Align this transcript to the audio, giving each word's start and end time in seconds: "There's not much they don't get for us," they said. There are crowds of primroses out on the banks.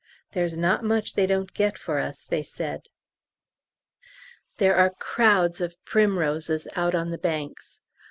"There's 0.31 0.57
not 0.57 0.83
much 0.83 1.13
they 1.13 1.27
don't 1.27 1.53
get 1.53 1.77
for 1.77 1.99
us," 1.99 2.23
they 2.25 2.41
said. 2.41 2.87
There 4.57 4.73
are 4.75 4.89
crowds 4.97 5.61
of 5.61 5.75
primroses 5.85 6.67
out 6.75 6.95
on 6.95 7.11
the 7.11 7.19
banks. 7.19 7.81